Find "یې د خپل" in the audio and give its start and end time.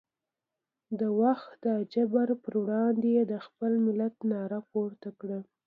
3.15-3.71